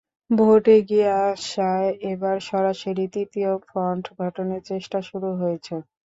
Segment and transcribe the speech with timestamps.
[0.31, 5.75] Vote এগিয়ে আসায় এবার সরাসরি তৃতীয় ফ্রন্ট গঠনের চেষ্টা শুরু হয়েছে।